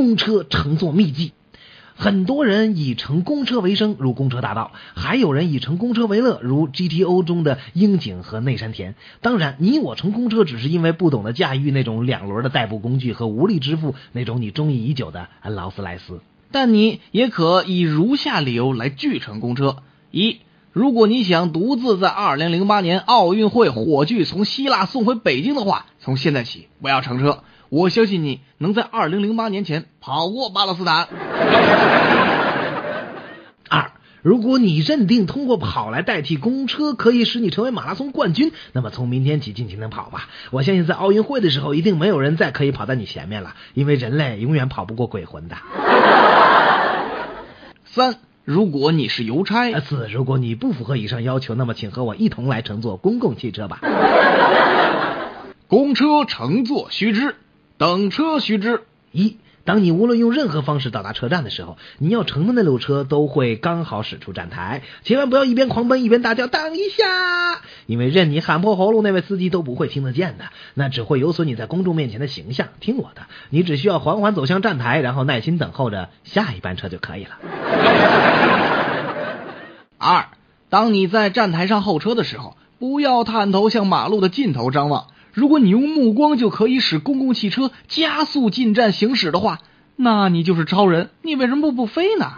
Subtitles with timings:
[0.00, 1.32] 公车乘坐秘籍。
[1.94, 8.94] 很多人以乘公车为生，如公车大道；还有人以乘公车为乐，如 GTO 中的樱井和内山田。
[9.20, 16.22] 当然，你我乘公车只是因为不懂得驾驭那种两轮的代步工具和无力支付那种你中意已久的劳斯莱斯。
[16.50, 20.38] 但你也可以如下理由来拒乘公车：一，
[20.72, 27.44] 如果你想独自在2008年奥运会火炬从希腊送回北京的话，从现在起不要乘车。
[27.70, 31.06] 我相信你能在二零零八年前跑过巴勒斯坦。
[33.70, 40.28] 二，如果你认定通过跑来代替公车可以使你成为马拉松冠军，那么从明天起尽情的跑吧。
[40.50, 45.56] 我相信在奥运会的时候，一定没有人再可以跑在你前面了，因为人类永远跑不过鬼魂的。
[47.86, 49.78] 三，如果你是邮差。
[49.78, 53.78] 四，如果你不符合以上要求，那么请和我一同来乘坐公共汽车吧。
[55.68, 57.36] 公车乘坐须知。
[57.80, 72.68] 等车须知：一，当你无论用任何方式到达车站的时候，你要乘的那路车都会刚好驶出站台，千万不要一边狂奔一边大叫“等一下”，因为任你喊破喉咙，那位司机都不会听得见的，那只会有损你在公众面前的形象。
[72.80, 77.38] 听我的，你只需要缓缓走向站台，然后耐心等候着下一班车就可以了。
[79.96, 80.26] 二，
[80.68, 85.06] 当你在站台上候车的时候，不要探头向马路的尽头张望。
[85.32, 89.58] 如果你用目光就可以使公共汽车加速进站行驶的话，
[89.96, 91.10] 那你就是超人。
[91.22, 92.32] 你为什么不飞呢？